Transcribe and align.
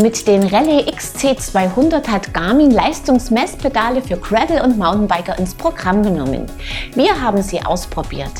Mit 0.00 0.28
den 0.28 0.44
Rallye 0.44 0.84
XC200 0.92 2.06
hat 2.06 2.32
Garmin 2.32 2.70
Leistungsmesspedale 2.70 4.00
für 4.00 4.16
Gravel- 4.16 4.60
und 4.62 4.78
Mountainbiker 4.78 5.36
ins 5.40 5.54
Programm 5.54 6.04
genommen. 6.04 6.46
Wir 6.94 7.20
haben 7.20 7.42
sie 7.42 7.60
ausprobiert. 7.60 8.30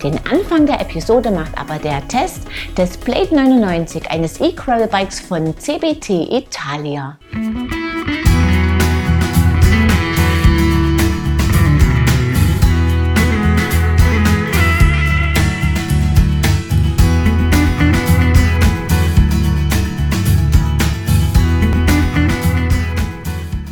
Den 0.00 0.16
Anfang 0.30 0.64
der 0.66 0.80
Episode 0.80 1.32
macht 1.32 1.58
aber 1.58 1.80
der 1.80 2.06
Test 2.06 2.42
des 2.76 2.96
Blade 2.98 3.34
99, 3.34 4.08
eines 4.08 4.40
E-Gravel-Bikes 4.40 5.18
von 5.18 5.58
CBT 5.58 6.08
Italia. 6.30 7.18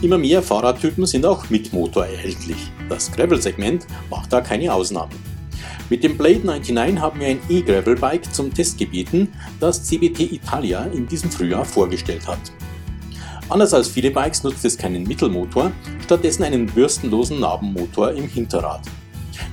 Immer 0.06 0.19
mehr 0.19 0.41
Fahrradtypen 0.41 1.05
sind 1.05 1.27
auch 1.27 1.51
mit 1.51 1.73
Motor 1.73 2.06
erhältlich. 2.06 2.70
Das 2.88 3.10
Gravel-Segment 3.10 3.88
macht 4.09 4.33
da 4.33 4.41
keine 4.41 4.73
Ausnahme. 4.73 5.10
Mit 5.91 6.05
dem 6.05 6.16
Blade 6.16 6.47
99 6.47 7.01
haben 7.01 7.19
wir 7.19 7.27
ein 7.27 7.41
E-Gravel-Bike 7.48 8.33
zum 8.33 8.55
Test 8.55 8.78
gebeten, 8.78 9.33
das 9.59 9.83
CBT 9.83 10.30
Italia 10.30 10.84
in 10.84 11.09
diesem 11.09 11.28
Frühjahr 11.28 11.64
vorgestellt 11.64 12.24
hat. 12.28 12.38
Anders 13.48 13.74
als 13.74 13.88
viele 13.88 14.12
Bikes 14.12 14.45
nutzt 14.45 14.64
es 14.64 14.78
keinen 14.78 15.02
Mittelmotor, 15.02 15.73
stattdessen 16.05 16.45
einen 16.45 16.66
bürstenlosen 16.66 17.41
Nabenmotor 17.41 18.12
im 18.12 18.28
Hinterrad. 18.28 18.83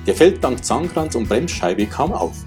Der 0.06 0.14
fällt 0.14 0.44
dank 0.44 0.64
Zahnkranz 0.64 1.16
und 1.16 1.28
Bremsscheibe 1.28 1.86
kaum 1.86 2.12
auf. 2.12 2.44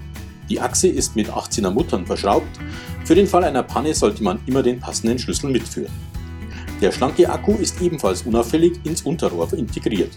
Die 0.48 0.62
Achse 0.62 0.88
ist 0.88 1.14
mit 1.14 1.28
18er 1.28 1.72
Muttern 1.72 2.06
verschraubt. 2.06 2.58
Für 3.04 3.14
den 3.14 3.26
Fall 3.26 3.44
einer 3.44 3.64
Panne 3.64 3.92
sollte 3.92 4.22
man 4.22 4.40
immer 4.46 4.62
den 4.62 4.80
passenden 4.80 5.18
Schlüssel 5.18 5.50
mitführen. 5.50 6.07
Der 6.80 6.92
schlanke 6.92 7.28
Akku 7.28 7.54
ist 7.54 7.80
ebenfalls 7.82 8.22
unauffällig 8.22 8.78
ins 8.84 9.02
Unterrohr 9.02 9.52
integriert. 9.52 10.16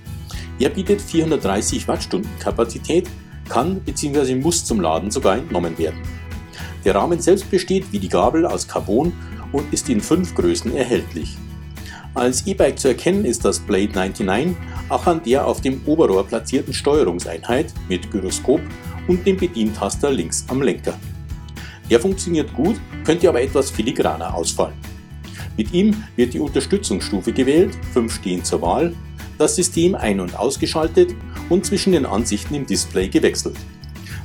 Er 0.60 0.70
bietet 0.70 1.02
430 1.02 1.88
Wattstunden 1.88 2.30
Kapazität, 2.40 3.08
kann 3.50 3.80
bzw. 3.82 4.36
muss 4.36 4.64
zum 4.64 4.80
Laden 4.80 5.10
sogar 5.10 5.38
entnommen 5.38 5.78
werden. 5.78 6.02
Der 6.86 6.96
Rahmen 6.96 7.20
selbst 7.20 7.50
besteht 7.50 7.92
wie 7.92 8.00
die 8.00 8.10
Gabel 8.10 8.46
aus 8.46 8.68
Carbon 8.68 9.12
und 9.52 9.74
ist 9.74 9.90
in 9.90 10.02
fünf 10.02 10.36
Größen 10.36 10.76
erhältlich. 10.76 11.36
Als 12.14 12.46
E-Bike 12.46 12.78
zu 12.78 12.90
erkennen 12.90 13.26
ist 13.26 13.46
das 13.46 13.60
Blade 13.60 13.94
99 13.94 14.56
auch 14.90 15.08
an 15.08 15.24
der 15.24 15.48
auf 15.48 15.62
dem 15.62 15.82
Oberrohr 15.86 16.26
platzierten 16.28 16.74
Steuerungseinheit 16.74 17.74
mit 17.88 18.12
Gyroskop 18.12 18.62
und 19.08 19.26
dem 19.26 19.38
Bedientaster 19.38 20.12
links 20.12 20.46
am 20.50 20.62
Lenker. 20.62 20.94
Der 21.90 22.00
funktioniert 22.00 22.54
gut, 22.54 22.76
könnte 23.06 23.30
aber 23.30 23.42
etwas 23.42 23.70
filigraner 23.70 24.34
ausfallen. 24.34 24.91
Mit 25.58 25.74
ihm 25.74 26.04
wird 26.16 26.34
die 26.34 26.40
Unterstützungsstufe 26.40 27.34
gewählt, 27.34 27.78
fünf 27.94 28.16
stehen 28.16 28.44
zur 28.44 28.62
Wahl, 28.62 28.94
das 29.38 29.56
System 29.56 29.96
ein- 29.96 30.20
und 30.20 30.38
ausgeschaltet 30.38 31.16
und 31.50 31.66
zwischen 31.66 31.94
den 31.94 32.06
Ansichten 32.06 32.56
im 32.56 32.66
Display 32.66 33.08
gewechselt. 33.10 33.58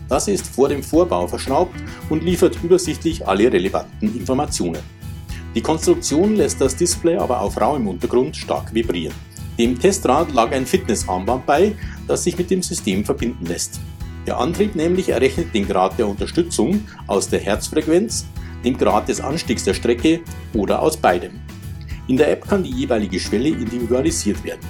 Das 0.09 0.29
ist 0.29 0.47
vor 0.47 0.69
dem 0.69 0.83
Vorbau 0.83 1.27
verschraubt 1.27 1.75
und 2.11 2.23
liefert 2.23 2.59
übersichtlich 2.63 3.27
alle 3.27 3.53
relevanten 3.53 4.17
Informationen. 4.17 4.83
Die 5.55 5.63
Konstruktion 5.63 6.37
lässt 6.37 6.61
das 6.61 6.77
Display 6.77 7.17
aber 7.17 7.41
auf 7.41 7.61
rauem 7.61 7.89
Untergrund 7.89 8.37
stark 8.37 8.73
vibrieren. 8.75 9.15
Dem 9.59 9.79
Testrad 9.79 10.33
lag 10.35 10.53
ein 10.53 10.67
Fitnessarmband 10.67 11.47
bei, 11.47 11.75
das 12.07 12.25
sich 12.25 12.37
mit 12.37 12.51
dem 12.51 12.63
System 12.63 13.05
verbinden 13.05 13.47
lässt. 13.47 13.81
Der 14.27 14.39
Antrieb 14.39 14.75
nämlich 14.75 15.09
errechnet 15.09 15.55
den 15.55 15.67
Grad 15.67 15.99
der 15.99 16.09
Unterstützung 16.09 16.87
aus 17.07 17.29
der 17.29 17.41
Herzfrequenz, 17.41 18.27
dem 18.65 18.77
Grad 18.77 19.09
des 19.09 19.21
Anstiegs 19.21 19.65
der 19.65 19.75
Strecke 19.75 20.21
oder 20.55 20.81
aus 20.81 20.97
beidem. 20.97 21.33
In 22.09 22.17
der 22.17 22.31
App 22.31 22.49
kann 22.49 22.63
die 22.63 22.71
jeweilige 22.71 23.19
Schwelle 23.19 23.49
individualisiert 23.49 24.43
werden. 24.45 24.61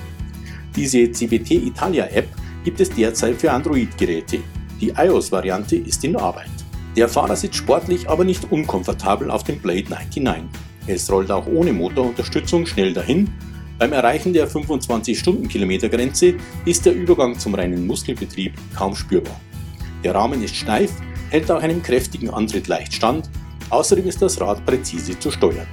Diese 0.74 1.10
CBT 1.10 1.52
Italia 1.52 2.06
App 2.06 2.28
gibt 2.64 2.80
es 2.80 2.91
derzeit 2.91 3.36
für 3.41 3.52
Android-Geräte. 3.52 4.41
Die 4.80 4.91
iOS-Variante 4.91 5.76
ist 5.76 6.04
in 6.04 6.16
Arbeit. 6.16 6.50
Der 6.97 7.08
Fahrer 7.08 7.36
sitzt 7.36 7.56
sportlich, 7.56 8.08
aber 8.08 8.24
nicht 8.24 8.50
unkomfortabel 8.50 9.30
auf 9.30 9.44
dem 9.44 9.58
Blade 9.58 9.91
99. 9.91 10.44
Es 10.86 11.10
rollt 11.10 11.30
auch 11.30 11.47
ohne 11.47 11.72
Motorunterstützung 11.72 12.66
schnell 12.66 12.92
dahin. 12.92 13.30
Beim 13.78 13.92
Erreichen 13.92 14.32
der 14.32 14.47
25 14.47 15.18
Stundenkilometer 15.18 15.88
Grenze 15.88 16.34
ist 16.64 16.86
der 16.86 16.94
Übergang 16.94 17.38
zum 17.38 17.54
reinen 17.54 17.86
Muskelbetrieb 17.86 18.54
kaum 18.74 18.94
spürbar. 18.94 19.38
Der 20.04 20.14
Rahmen 20.14 20.42
ist 20.42 20.56
steif, 20.56 20.92
hält 21.30 21.50
auch 21.50 21.62
einem 21.62 21.82
kräftigen 21.82 22.30
Antritt 22.30 22.68
leicht 22.68 22.94
stand 22.94 23.28
Außerdem 23.71 24.06
ist 24.06 24.22
das 24.22 24.41
Rad 24.41 24.65
präzise 24.65 25.19
zu 25.19 25.31
steuern. 25.31 25.66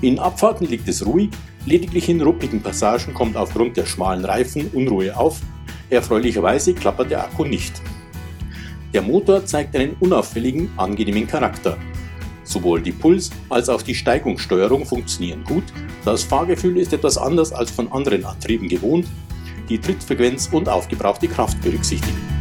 In 0.00 0.18
Abfahrten 0.18 0.66
liegt 0.66 0.88
es 0.88 1.04
ruhig, 1.04 1.30
lediglich 1.66 2.08
in 2.08 2.20
ruppigen 2.20 2.62
Passagen 2.62 3.14
kommt 3.14 3.36
aufgrund 3.36 3.76
der 3.76 3.86
schmalen 3.86 4.24
Reifen 4.24 4.68
Unruhe 4.72 5.16
auf. 5.16 5.40
Erfreulicherweise 5.90 6.74
klappert 6.74 7.10
der 7.10 7.24
Akku 7.24 7.44
nicht. 7.44 7.80
Der 8.92 9.02
Motor 9.02 9.44
zeigt 9.46 9.74
einen 9.74 9.96
unauffälligen, 10.00 10.70
angenehmen 10.76 11.26
Charakter. 11.26 11.78
Sowohl 12.44 12.82
die 12.82 12.92
Puls- 12.92 13.30
als 13.48 13.68
auch 13.68 13.82
die 13.82 13.94
Steigungssteuerung 13.94 14.84
funktionieren 14.84 15.44
gut. 15.44 15.64
Das 16.04 16.24
Fahrgefühl 16.24 16.76
ist 16.76 16.92
etwas 16.92 17.16
anders 17.16 17.52
als 17.52 17.70
von 17.70 17.90
anderen 17.92 18.24
Antrieben 18.24 18.68
gewohnt. 18.68 19.06
Die 19.68 19.78
Trittfrequenz 19.78 20.48
und 20.52 20.68
aufgebrauchte 20.68 21.28
Kraft 21.28 21.60
berücksichtigen. 21.62 22.31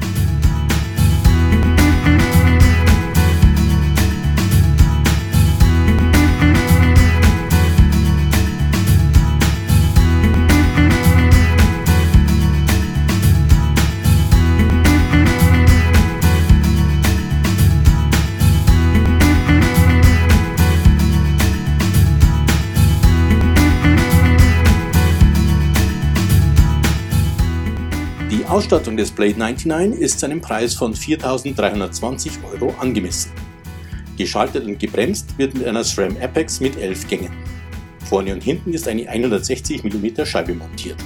Ausstattung 28.52 28.98
des 28.98 29.12
Blade 29.12 29.40
99 29.40 30.02
ist 30.02 30.20
seinem 30.20 30.42
Preis 30.42 30.74
von 30.74 30.94
4.320 30.94 32.32
Euro 32.52 32.76
angemessen. 32.80 33.32
Geschaltet 34.18 34.66
und 34.66 34.78
gebremst 34.78 35.38
wird 35.38 35.54
mit 35.54 35.66
einer 35.66 35.86
SRAM 35.86 36.18
Apex 36.22 36.60
mit 36.60 36.76
11 36.76 37.08
Gängen. 37.08 37.32
Vorne 38.10 38.34
und 38.34 38.44
hinten 38.44 38.74
ist 38.74 38.90
eine 38.90 39.08
160 39.08 39.86
mm 39.86 40.26
Scheibe 40.26 40.54
montiert. 40.54 40.98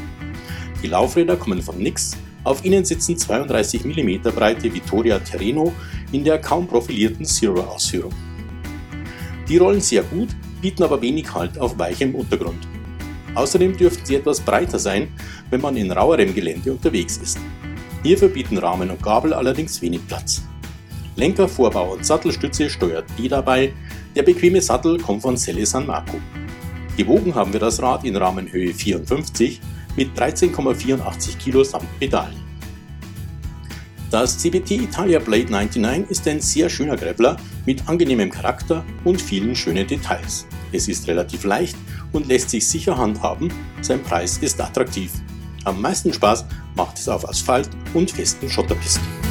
Die 0.81 0.87
Laufräder 0.87 1.35
kommen 1.35 1.61
von 1.61 1.77
Nix, 1.77 2.17
auf 2.43 2.65
ihnen 2.65 2.83
sitzen 2.83 3.15
32 3.15 3.85
mm 3.85 4.23
breite 4.33 4.73
Vittoria 4.73 5.19
Terreno 5.19 5.71
in 6.11 6.23
der 6.23 6.39
kaum 6.39 6.65
profilierten 6.65 7.25
Zero-Ausführung. 7.25 8.13
Die 9.47 9.57
rollen 9.57 9.81
sehr 9.81 10.01
gut, 10.01 10.29
bieten 10.63 10.81
aber 10.81 10.99
wenig 10.99 11.31
Halt 11.31 11.59
auf 11.59 11.77
weichem 11.77 12.15
Untergrund. 12.15 12.67
Außerdem 13.35 13.77
dürften 13.77 14.05
sie 14.05 14.15
etwas 14.15 14.39
breiter 14.39 14.79
sein, 14.79 15.09
wenn 15.49 15.61
man 15.61 15.77
in 15.77 15.91
rauerem 15.91 16.33
Gelände 16.33 16.71
unterwegs 16.71 17.17
ist. 17.17 17.37
Hierfür 18.03 18.29
bieten 18.29 18.57
Rahmen 18.57 18.89
und 18.89 19.01
Gabel 19.01 19.33
allerdings 19.33 19.81
wenig 19.81 20.05
Platz. 20.07 20.43
Lenker, 21.15 21.47
Vorbau 21.47 21.93
und 21.93 22.05
Sattelstütze 22.05 22.69
steuert 22.69 23.05
die 23.17 23.27
dabei, 23.27 23.73
der 24.15 24.23
bequeme 24.23 24.61
Sattel 24.61 24.99
kommt 24.99 25.21
von 25.21 25.37
Selle 25.37 25.65
San 25.65 25.85
Marco. 25.85 26.17
Gewogen 26.97 27.35
haben 27.35 27.51
wir 27.51 27.59
das 27.59 27.81
Rad 27.81 28.05
in 28.05 28.15
Rahmenhöhe 28.15 28.73
54 28.73 29.59
mit 29.97 30.17
13,84 30.17 31.37
Kilo 31.37 31.63
samt 31.63 31.87
Pedalen. 31.99 32.45
Das 34.11 34.37
CBT 34.37 34.71
Italia 34.71 35.19
Blade 35.19 35.51
99 35.51 36.09
ist 36.09 36.27
ein 36.27 36.39
sehr 36.39 36.69
schöner 36.69 36.95
Graveler 36.95 37.37
mit 37.65 37.87
angenehmem 37.89 38.29
Charakter 38.29 38.85
und 39.03 39.21
vielen 39.21 39.55
schönen 39.55 39.87
Details. 39.87 40.47
Es 40.71 40.87
ist 40.87 41.07
relativ 41.07 41.43
leicht 41.43 41.75
und 42.15 42.27
lässt 42.27 42.49
sich 42.49 42.67
sicher 42.67 42.97
handhaben, 42.97 43.51
sein 43.81 44.01
Preis 44.01 44.37
ist 44.37 44.59
attraktiv. 44.61 45.11
Am 45.63 45.81
meisten 45.81 46.13
Spaß 46.13 46.45
macht 46.75 46.97
es 46.97 47.09
auf 47.09 47.27
Asphalt 47.27 47.69
und 47.93 48.11
festen 48.11 48.49
Schotterpisten. 48.49 49.24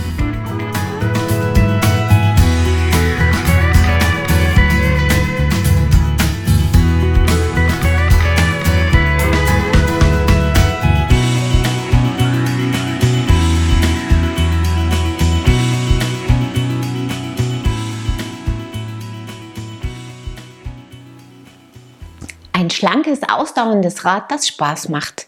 Ein 22.64 22.70
schlankes, 22.70 23.20
ausdauerndes 23.28 24.06
Rad, 24.06 24.30
das 24.30 24.48
Spaß 24.48 24.88
macht. 24.88 25.26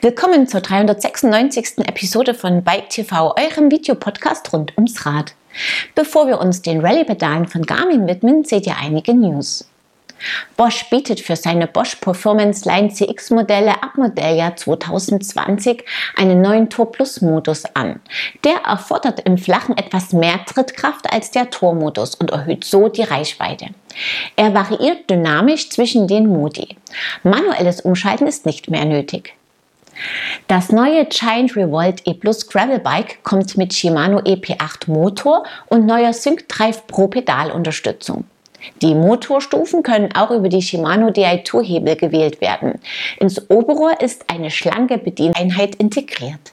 Willkommen 0.00 0.46
zur 0.48 0.62
396. 0.62 1.86
Episode 1.86 2.32
von 2.32 2.64
Bike 2.64 2.88
TV, 2.88 3.34
eurem 3.36 3.70
Videopodcast 3.70 4.50
rund 4.54 4.72
ums 4.78 5.04
Rad. 5.04 5.34
Bevor 5.94 6.28
wir 6.28 6.40
uns 6.40 6.62
den 6.62 6.80
Rallye-Pedalen 6.80 7.46
von 7.46 7.66
Garmin 7.66 8.06
widmen, 8.06 8.42
seht 8.44 8.66
ihr 8.66 8.78
einige 8.78 9.12
News. 9.12 9.68
Bosch 10.56 10.88
bietet 10.90 11.20
für 11.20 11.36
seine 11.36 11.66
Bosch 11.66 11.96
Performance 11.96 12.68
Line 12.68 12.88
CX 12.88 13.30
Modelle 13.30 13.82
ab 13.82 13.96
Modelljahr 13.96 14.56
2020 14.56 15.84
einen 16.16 16.40
neuen 16.40 16.68
Tour 16.68 16.90
Plus 16.92 17.20
Modus 17.20 17.64
an. 17.74 18.00
Der 18.44 18.56
erfordert 18.66 19.20
im 19.20 19.38
Flachen 19.38 19.76
etwas 19.76 20.12
mehr 20.12 20.44
Trittkraft 20.44 21.12
als 21.12 21.30
der 21.30 21.50
Tour 21.50 21.74
Modus 21.74 22.14
und 22.14 22.30
erhöht 22.30 22.64
so 22.64 22.88
die 22.88 23.02
Reichweite. 23.02 23.66
Er 24.36 24.54
variiert 24.54 25.08
dynamisch 25.10 25.70
zwischen 25.70 26.08
den 26.08 26.28
Modi. 26.28 26.76
Manuelles 27.22 27.80
Umschalten 27.80 28.26
ist 28.26 28.46
nicht 28.46 28.70
mehr 28.70 28.84
nötig. 28.84 29.34
Das 30.46 30.70
neue 30.70 31.06
Giant 31.06 31.56
Revolt 31.56 32.06
E 32.06 32.14
Plus 32.14 32.46
Gravel 32.48 32.78
Bike 32.78 33.22
kommt 33.24 33.56
mit 33.56 33.74
Shimano 33.74 34.18
EP8 34.18 34.90
Motor 34.90 35.44
und 35.66 35.86
neuer 35.86 36.12
Sync 36.12 36.48
Drive 36.48 36.86
Pro 36.86 37.08
Pedalunterstützung. 37.08 38.24
Die 38.82 38.94
Motorstufen 38.94 39.82
können 39.82 40.14
auch 40.14 40.30
über 40.30 40.48
die 40.48 40.62
Shimano 40.62 41.08
Di2 41.08 41.62
Hebel 41.62 41.96
gewählt 41.96 42.40
werden. 42.40 42.80
Ins 43.20 43.50
Oberrohr 43.50 44.00
ist 44.00 44.28
eine 44.30 44.50
schlanke 44.50 44.98
Bedieneinheit 44.98 45.76
integriert. 45.76 46.52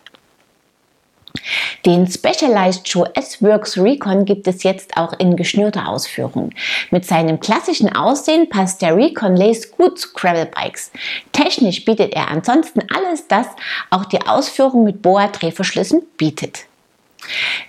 Den 1.86 2.08
Specialized 2.08 2.88
Shoe 2.88 3.10
S-Works 3.14 3.78
Recon 3.78 4.26
gibt 4.26 4.48
es 4.48 4.64
jetzt 4.64 4.98
auch 4.98 5.14
in 5.20 5.36
geschnürter 5.36 5.88
Ausführung. 5.88 6.52
Mit 6.90 7.06
seinem 7.06 7.40
klassischen 7.40 7.96
Aussehen 7.96 8.50
passt 8.50 8.82
der 8.82 8.96
Recon 8.96 9.36
Lace 9.36 9.72
gut 9.72 10.00
zu 10.00 10.14
Gravel 10.14 10.48
Bikes. 10.48 10.92
Technisch 11.32 11.86
bietet 11.86 12.14
er 12.14 12.30
ansonsten 12.30 12.82
alles 12.94 13.28
das, 13.28 13.48
auch 13.92 14.06
die 14.06 14.26
Ausführung 14.26 14.84
mit 14.84 15.02
Boa-Drehverschlüssen 15.02 16.02
bietet. 16.18 16.66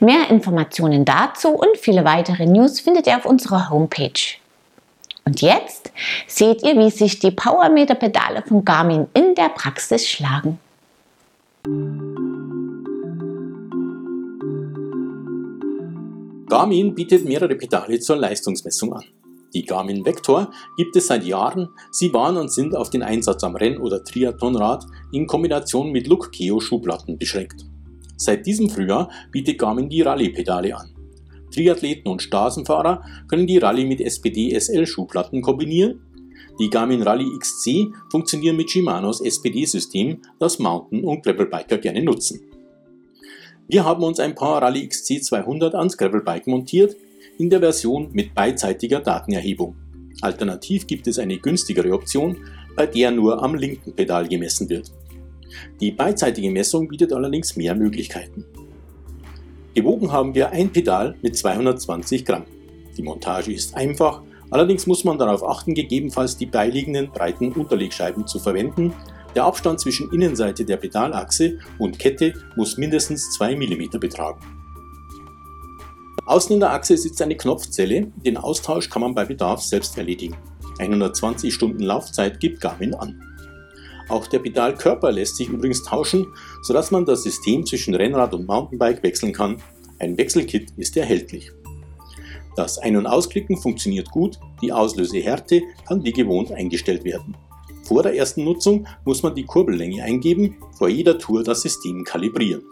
Mehr 0.00 0.30
Informationen 0.30 1.04
dazu 1.04 1.50
und 1.50 1.76
viele 1.76 2.04
weitere 2.04 2.46
News 2.46 2.80
findet 2.80 3.06
ihr 3.06 3.16
auf 3.16 3.26
unserer 3.26 3.70
Homepage. 3.70 4.36
Und 5.24 5.42
jetzt 5.42 5.92
seht 6.28 6.62
ihr, 6.62 6.78
wie 6.78 6.90
sich 6.90 7.18
die 7.18 7.32
Powermeter-Pedale 7.32 8.42
von 8.46 8.64
Garmin 8.64 9.08
in 9.12 9.34
der 9.34 9.48
Praxis 9.48 10.08
schlagen. 10.08 10.60
Garmin 16.48 16.94
bietet 16.94 17.24
mehrere 17.24 17.56
Pedale 17.56 17.98
zur 17.98 18.16
Leistungsmessung 18.16 18.92
an. 18.92 19.04
Die 19.52 19.64
Garmin 19.64 20.04
Vector 20.04 20.52
gibt 20.76 20.94
es 20.94 21.08
seit 21.08 21.24
Jahren, 21.24 21.68
sie 21.90 22.12
waren 22.14 22.36
und 22.36 22.52
sind 22.52 22.76
auf 22.76 22.90
den 22.90 23.02
Einsatz 23.02 23.42
am 23.42 23.56
Renn- 23.56 23.78
oder 23.78 24.04
Triathlonrad 24.04 24.86
in 25.10 25.26
Kombination 25.26 25.90
mit 25.90 26.06
Look 26.06 26.30
Keo 26.30 26.60
Schuhplatten 26.60 27.18
beschränkt. 27.18 27.65
Seit 28.16 28.46
diesem 28.46 28.70
Frühjahr 28.70 29.10
bietet 29.30 29.58
Garmin 29.58 29.88
die 29.88 30.02
Rallye-Pedale 30.02 30.76
an. 30.76 30.90
Triathleten 31.52 32.10
und 32.10 32.22
Straßenfahrer 32.22 33.02
können 33.28 33.46
die 33.46 33.58
Rallye 33.58 33.84
mit 33.84 34.00
SPD-SL-Schuhplatten 34.00 35.42
kombinieren. 35.42 36.00
Die 36.58 36.70
Garmin 36.70 37.02
Rallye 37.02 37.38
XC 37.38 37.88
funktionieren 38.10 38.56
mit 38.56 38.70
Shimanos 38.70 39.20
SPD-System, 39.20 40.22
das 40.38 40.58
Mountain- 40.58 41.04
und 41.04 41.22
Gravelbiker 41.22 41.78
gerne 41.78 42.02
nutzen. 42.02 42.40
Wir 43.68 43.84
haben 43.84 44.02
uns 44.02 44.20
ein 44.20 44.34
paar 44.34 44.62
Rallye 44.62 44.86
XC 44.86 45.22
200 45.24 45.74
ans 45.74 45.96
Gravelbike 45.96 46.46
montiert, 46.46 46.96
in 47.38 47.50
der 47.50 47.60
Version 47.60 48.10
mit 48.12 48.34
beidseitiger 48.34 49.00
Datenerhebung. 49.00 49.76
Alternativ 50.22 50.86
gibt 50.86 51.06
es 51.06 51.18
eine 51.18 51.38
günstigere 51.38 51.92
Option, 51.92 52.38
bei 52.74 52.86
der 52.86 53.10
nur 53.10 53.42
am 53.42 53.54
linken 53.54 53.94
Pedal 53.94 54.28
gemessen 54.28 54.68
wird. 54.68 54.92
Die 55.80 55.92
beidseitige 55.92 56.50
Messung 56.50 56.88
bietet 56.88 57.12
allerdings 57.12 57.56
mehr 57.56 57.74
Möglichkeiten. 57.74 58.44
Gewogen 59.74 60.10
haben 60.10 60.34
wir 60.34 60.50
ein 60.50 60.70
Pedal 60.70 61.16
mit 61.22 61.36
220 61.36 62.24
Gramm. 62.24 62.44
Die 62.96 63.02
Montage 63.02 63.52
ist 63.52 63.76
einfach, 63.76 64.22
allerdings 64.50 64.86
muss 64.86 65.04
man 65.04 65.18
darauf 65.18 65.46
achten, 65.46 65.74
gegebenenfalls 65.74 66.36
die 66.36 66.46
beiliegenden 66.46 67.10
breiten 67.10 67.52
Unterlegscheiben 67.52 68.26
zu 68.26 68.38
verwenden. 68.38 68.94
Der 69.34 69.44
Abstand 69.44 69.80
zwischen 69.80 70.10
Innenseite 70.12 70.64
der 70.64 70.78
Pedalachse 70.78 71.58
und 71.78 71.98
Kette 71.98 72.32
muss 72.56 72.78
mindestens 72.78 73.32
2 73.32 73.54
mm 73.54 74.00
betragen. 74.00 74.40
Außen 76.24 76.54
in 76.54 76.60
der 76.60 76.72
Achse 76.72 76.96
sitzt 76.96 77.20
eine 77.20 77.36
Knopfzelle, 77.36 78.10
den 78.24 78.36
Austausch 78.36 78.88
kann 78.88 79.02
man 79.02 79.14
bei 79.14 79.26
Bedarf 79.26 79.60
selbst 79.60 79.96
erledigen. 79.98 80.36
120 80.78 81.54
Stunden 81.54 81.82
Laufzeit 81.82 82.40
gibt 82.40 82.60
Garmin 82.60 82.94
an. 82.94 83.22
Auch 84.08 84.26
der 84.28 84.38
Pedalkörper 84.38 85.10
lässt 85.10 85.36
sich 85.36 85.48
übrigens 85.48 85.82
tauschen, 85.82 86.26
sodass 86.62 86.90
man 86.90 87.04
das 87.04 87.24
System 87.24 87.66
zwischen 87.66 87.94
Rennrad 87.94 88.34
und 88.34 88.46
Mountainbike 88.46 89.02
wechseln 89.02 89.32
kann. 89.32 89.56
Ein 89.98 90.16
Wechselkit 90.16 90.72
ist 90.76 90.96
erhältlich. 90.96 91.50
Das 92.54 92.78
Ein- 92.78 92.96
und 92.96 93.06
Ausklicken 93.06 93.56
funktioniert 93.56 94.10
gut, 94.10 94.38
die 94.62 94.72
Auslösehärte 94.72 95.62
kann 95.86 96.04
wie 96.04 96.12
gewohnt 96.12 96.52
eingestellt 96.52 97.04
werden. 97.04 97.36
Vor 97.82 98.02
der 98.02 98.16
ersten 98.16 98.44
Nutzung 98.44 98.86
muss 99.04 99.22
man 99.22 99.34
die 99.34 99.44
Kurbellänge 99.44 100.02
eingeben, 100.02 100.56
vor 100.76 100.88
jeder 100.88 101.18
Tour 101.18 101.42
das 101.42 101.62
System 101.62 102.04
kalibrieren. 102.04 102.62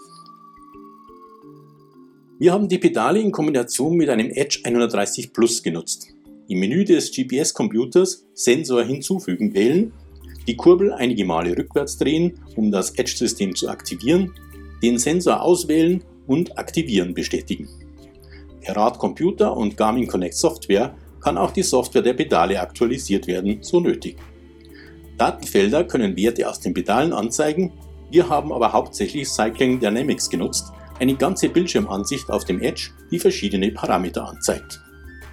Wir 2.39 2.53
haben 2.53 2.69
die 2.69 2.79
Pedale 2.79 3.21
in 3.21 3.31
Kombination 3.31 3.97
mit 3.97 4.09
einem 4.09 4.31
Edge 4.31 4.61
130 4.65 5.33
Plus 5.33 5.63
genutzt. 5.63 6.09
Im 6.49 6.59
Menü 6.59 6.85
des 6.85 7.13
GPS-Computers 7.13 8.27
Sensor 8.35 8.83
hinzufügen 8.83 9.55
wählen 9.55 9.93
die 10.47 10.57
Kurbel 10.57 10.93
einige 10.93 11.25
Male 11.25 11.57
rückwärts 11.57 11.97
drehen, 11.97 12.39
um 12.57 12.71
das 12.71 12.91
Edge-System 12.91 13.55
zu 13.55 13.69
aktivieren, 13.69 14.33
den 14.83 14.99
Sensor 14.99 15.41
auswählen 15.41 16.05
und 16.27 16.59
Aktivieren 16.59 17.15
bestätigen. 17.15 17.69
Per 18.61 18.77
Radcomputer 18.77 19.57
und 19.57 19.77
Garmin 19.77 20.07
Connect 20.07 20.35
Software 20.35 20.95
kann 21.21 21.39
auch 21.39 21.51
die 21.51 21.63
Software 21.63 22.03
der 22.03 22.15
Pedale 22.15 22.61
aktualisiert 22.61 23.27
werden, 23.27 23.59
so 23.63 23.81
nötig. 23.81 24.17
Datenfelder 25.17 25.85
können 25.85 26.17
Werte 26.17 26.49
aus 26.49 26.61
den 26.61 26.75
Pedalen 26.75 27.13
anzeigen, 27.13 27.73
wir 28.11 28.29
haben 28.29 28.53
aber 28.53 28.73
hauptsächlich 28.73 29.29
Cycling 29.29 29.81
Dynamics 29.81 30.29
genutzt, 30.29 30.73
eine 31.01 31.15
ganze 31.15 31.49
Bildschirmansicht 31.49 32.31
auf 32.31 32.45
dem 32.45 32.61
Edge, 32.61 32.91
die 33.11 33.19
verschiedene 33.19 33.71
Parameter 33.73 34.29
anzeigt. 34.29 34.81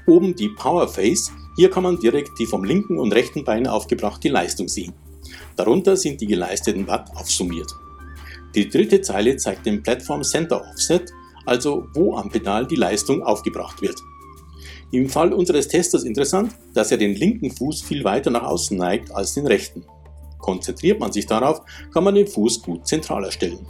Oben 0.08 0.36
die 0.36 0.50
Power 0.50 0.88
Phase 0.88 1.32
hier 1.56 1.70
kann 1.70 1.84
man 1.84 2.00
direkt 2.00 2.38
die 2.40 2.46
vom 2.46 2.64
linken 2.64 2.98
und 2.98 3.14
rechten 3.14 3.44
Bein 3.44 3.68
aufgebrachte 3.68 4.30
Leistung 4.30 4.68
sehen. 4.68 4.94
Darunter 5.56 5.98
sind 5.98 6.22
die 6.22 6.28
geleisteten 6.28 6.88
Watt 6.88 7.10
aufsummiert. 7.16 7.72
Die 8.56 8.70
dritte 8.70 9.02
Zeile 9.02 9.38
zeigt 9.38 9.66
den 9.66 9.82
Platform 9.82 10.24
Center 10.24 10.62
Offset, 10.62 11.12
also 11.46 11.88
wo 11.94 12.16
am 12.16 12.30
Pedal 12.30 12.68
die 12.68 12.76
Leistung 12.76 13.24
aufgebracht 13.24 13.82
wird. 13.82 14.00
Im 14.92 15.08
Fall 15.08 15.34
unseres 15.34 15.68
Testers 15.70 16.04
interessant, 16.04 16.54
dass 16.74 16.92
er 16.92 16.98
den 16.98 17.16
linken 17.16 17.50
Fuß 17.50 17.82
viel 17.82 18.04
weiter 18.04 18.30
nach 18.30 18.44
außen 18.44 18.78
neigt 18.78 19.12
als 19.16 19.34
den 19.34 19.48
rechten. 19.48 19.86
Konzentriert 20.40 21.00
man 21.00 21.14
sich 21.14 21.26
darauf, 21.26 21.62
kann 21.94 22.04
man 22.04 22.16
den 22.16 22.28
Fuß 22.28 22.62
gut 22.62 22.88
zentraler 22.88 23.32
stellen. 23.32 23.66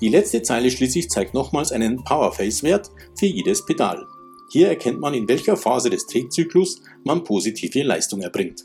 Die 0.00 0.08
letzte 0.08 0.42
Zeile 0.42 0.70
schließlich 0.70 1.10
zeigt 1.10 1.34
nochmals 1.34 1.72
einen 1.72 2.02
Power 2.02 2.32
Face 2.32 2.62
Wert 2.62 2.90
für 3.18 3.26
jedes 3.26 3.64
Pedal. 3.64 4.06
Hier 4.52 4.68
erkennt 4.68 5.00
man, 5.00 5.14
in 5.14 5.28
welcher 5.28 5.56
Phase 5.56 5.90
des 5.90 6.06
Drehzyklus 6.06 6.82
man 7.04 7.22
positive 7.22 7.82
Leistung 7.82 8.20
erbringt. 8.20 8.64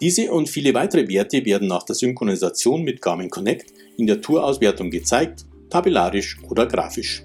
Diese 0.00 0.30
und 0.30 0.48
viele 0.48 0.72
weitere 0.72 1.08
Werte 1.08 1.44
werden 1.44 1.68
nach 1.68 1.82
der 1.82 1.96
Synchronisation 1.96 2.82
mit 2.82 3.02
Garmin 3.02 3.30
Connect 3.30 3.72
in 3.96 4.06
der 4.06 4.20
Tourauswertung 4.20 4.90
gezeigt, 4.90 5.46
tabellarisch 5.70 6.38
oder 6.48 6.66
grafisch. 6.66 7.24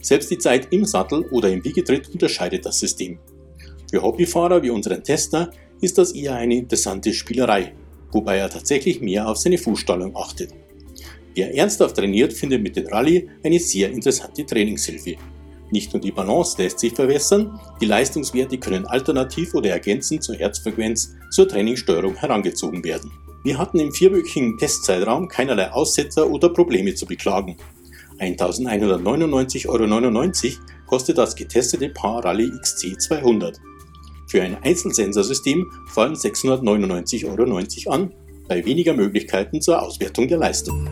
Selbst 0.00 0.30
die 0.30 0.38
Zeit 0.38 0.68
im 0.70 0.84
Sattel 0.84 1.24
oder 1.30 1.50
im 1.50 1.64
Wiegetritt 1.64 2.08
unterscheidet 2.10 2.64
das 2.64 2.78
System. 2.78 3.18
Für 3.90 4.02
Hobbyfahrer 4.02 4.62
wie 4.62 4.70
unseren 4.70 5.02
Tester 5.02 5.50
ist 5.80 5.98
das 5.98 6.12
eher 6.12 6.34
eine 6.34 6.56
interessante 6.56 7.12
Spielerei, 7.12 7.72
wobei 8.12 8.36
er 8.36 8.48
tatsächlich 8.48 9.00
mehr 9.00 9.26
auf 9.28 9.38
seine 9.38 9.58
Fußstallung 9.58 10.14
achtet. 10.16 10.50
Wer 11.34 11.54
ernsthaft 11.54 11.96
trainiert, 11.96 12.32
findet 12.32 12.62
mit 12.62 12.76
den 12.76 12.86
Rallye 12.86 13.28
eine 13.42 13.58
sehr 13.58 13.90
interessante 13.90 14.44
Trainingshilfe. 14.44 15.16
Nicht 15.70 15.92
nur 15.92 16.00
die 16.00 16.10
Balance 16.10 16.60
lässt 16.60 16.80
sich 16.80 16.94
verbessern, 16.94 17.60
die 17.80 17.86
Leistungswerte 17.86 18.58
können 18.58 18.86
alternativ 18.86 19.54
oder 19.54 19.70
ergänzend 19.70 20.24
zur 20.24 20.34
Herzfrequenz 20.34 21.14
zur 21.30 21.46
Trainingssteuerung 21.46 22.16
herangezogen 22.16 22.82
werden. 22.82 23.12
Wir 23.44 23.56
hatten 23.56 23.78
im 23.78 23.92
vierwöchigen 23.92 24.58
Testzeitraum 24.58 25.28
keinerlei 25.28 25.70
Aussetzer 25.70 26.28
oder 26.28 26.48
Probleme 26.50 26.94
zu 26.94 27.06
beklagen. 27.06 27.56
1199,99 28.18 29.68
Euro 29.68 30.64
kostet 30.86 31.16
das 31.16 31.34
getestete 31.34 31.88
Paar 31.88 32.24
Rallye 32.24 32.50
XC200. 32.62 33.56
Für 34.26 34.42
ein 34.42 34.62
Einzelsensorsystem 34.62 35.70
fallen 35.88 36.14
699,90 36.14 37.26
Euro 37.26 37.94
an, 37.94 38.12
bei 38.48 38.64
weniger 38.64 38.92
Möglichkeiten 38.92 39.60
zur 39.60 39.80
Auswertung 39.80 40.28
der 40.28 40.38
Leistung. 40.38 40.88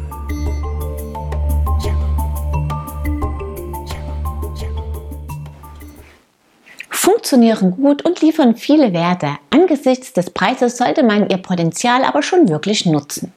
Funktionieren 7.08 7.70
gut 7.70 8.04
und 8.04 8.20
liefern 8.20 8.54
viele 8.54 8.92
Werte. 8.92 9.38
Angesichts 9.48 10.12
des 10.12 10.28
Preises 10.28 10.76
sollte 10.76 11.02
man 11.02 11.30
ihr 11.30 11.38
Potenzial 11.38 12.04
aber 12.04 12.22
schon 12.22 12.50
wirklich 12.50 12.84
nutzen. 12.84 13.32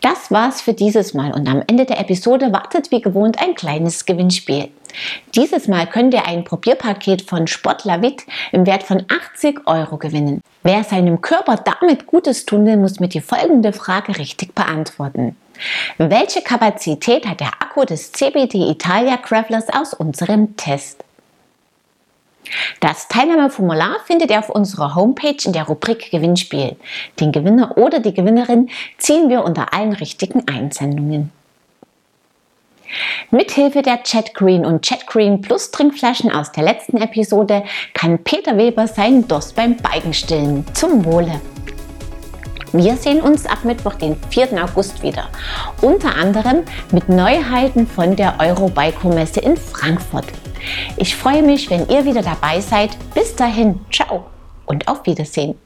Das 0.00 0.30
war's 0.30 0.62
für 0.62 0.72
dieses 0.72 1.12
Mal 1.12 1.32
und 1.32 1.46
am 1.46 1.62
Ende 1.66 1.84
der 1.84 2.00
Episode 2.00 2.54
wartet 2.54 2.90
wie 2.90 3.02
gewohnt 3.02 3.38
ein 3.38 3.54
kleines 3.54 4.06
Gewinnspiel. 4.06 4.70
Dieses 5.34 5.68
Mal 5.68 5.88
könnt 5.88 6.14
ihr 6.14 6.26
ein 6.26 6.44
Probierpaket 6.44 7.20
von 7.20 7.46
Sportlavit 7.46 8.22
im 8.50 8.64
Wert 8.64 8.84
von 8.84 9.04
80 9.34 9.66
Euro 9.66 9.98
gewinnen. 9.98 10.40
Wer 10.62 10.82
seinem 10.82 11.20
Körper 11.20 11.56
damit 11.56 12.06
Gutes 12.06 12.46
tun 12.46 12.64
will, 12.64 12.78
muss 12.78 12.98
mir 12.98 13.08
die 13.08 13.20
folgende 13.20 13.74
Frage 13.74 14.16
richtig 14.16 14.54
beantworten. 14.54 15.36
Welche 15.98 16.40
Kapazität 16.40 17.26
hat 17.26 17.40
der 17.40 17.52
Akku 17.60 17.84
des 17.84 18.10
CBD 18.12 18.70
Italia 18.70 19.16
Gravelers 19.16 19.68
aus 19.68 19.92
unserem 19.92 20.56
Test? 20.56 21.04
Das 22.80 23.08
Teilnahmeformular 23.08 23.96
findet 24.06 24.30
ihr 24.30 24.38
auf 24.38 24.50
unserer 24.50 24.94
Homepage 24.94 25.36
in 25.44 25.52
der 25.52 25.64
Rubrik 25.64 26.10
Gewinnspiel. 26.10 26.76
Den 27.18 27.32
Gewinner 27.32 27.76
oder 27.76 28.00
die 28.00 28.14
Gewinnerin 28.14 28.70
ziehen 28.98 29.28
wir 29.28 29.44
unter 29.44 29.72
allen 29.74 29.92
richtigen 29.92 30.46
Einsendungen. 30.48 31.32
Mithilfe 33.30 33.82
der 33.82 33.98
ChatGreen 33.98 34.64
und 34.64 34.84
ChatGreen 34.84 35.40
Plus 35.40 35.70
Trinkflaschen 35.70 36.32
aus 36.32 36.50
der 36.52 36.64
letzten 36.64 36.96
Episode 36.96 37.62
kann 37.94 38.18
Peter 38.24 38.56
Weber 38.56 38.88
seinen 38.88 39.28
Durst 39.28 39.54
beim 39.54 39.76
Biken 39.76 40.12
stillen. 40.12 40.64
Zum 40.74 41.04
Wohle! 41.04 41.40
Wir 42.72 42.96
sehen 42.96 43.20
uns 43.20 43.46
ab 43.46 43.64
Mittwoch, 43.64 43.94
den 43.94 44.16
4. 44.30 44.62
August 44.62 45.02
wieder. 45.02 45.28
Unter 45.80 46.14
anderem 46.14 46.62
mit 46.92 47.08
Neuheiten 47.08 47.86
von 47.86 48.14
der 48.14 48.38
Eurobike-Messe 48.38 49.40
in 49.40 49.56
Frankfurt. 49.56 50.26
Ich 50.96 51.16
freue 51.16 51.42
mich, 51.42 51.68
wenn 51.68 51.88
ihr 51.88 52.04
wieder 52.04 52.22
dabei 52.22 52.60
seid. 52.60 52.90
Bis 53.12 53.34
dahin, 53.34 53.80
ciao 53.90 54.26
und 54.66 54.86
auf 54.86 55.04
Wiedersehen. 55.04 55.56